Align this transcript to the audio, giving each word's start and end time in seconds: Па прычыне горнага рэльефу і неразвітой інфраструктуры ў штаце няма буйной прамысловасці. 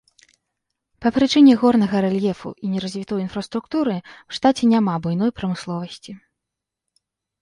Па 1.05 1.09
прычыне 1.17 1.53
горнага 1.63 1.97
рэльефу 2.07 2.49
і 2.67 2.69
неразвітой 2.73 3.19
інфраструктуры 3.25 3.95
ў 3.99 4.31
штаце 4.41 4.63
няма 4.73 4.93
буйной 5.05 5.31
прамысловасці. 5.41 6.11